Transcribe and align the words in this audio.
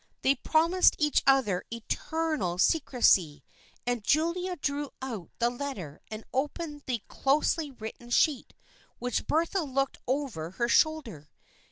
They 0.23 0.33
promised 0.33 0.95
each 0.97 1.21
other 1.27 1.63
eternal 1.71 2.57
secrecy, 2.57 3.43
and 3.85 4.03
Julia 4.03 4.55
drew 4.55 4.89
out 4.99 5.29
the 5.37 5.51
letter 5.51 6.01
and 6.09 6.23
opened 6.33 6.81
the 6.87 7.03
closely 7.07 7.69
written 7.69 8.09
sheet, 8.09 8.55
while 8.97 9.11
Bertha 9.27 9.61
looked 9.61 9.99
over 10.07 10.49
her 10.57 10.67
shoulder. 10.67 11.29